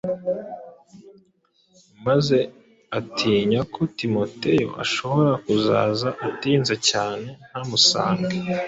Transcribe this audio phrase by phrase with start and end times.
[2.05, 2.37] maze
[2.99, 8.35] atinya ko Timoteyo ashobora kuzaza atinze cyane ntamusange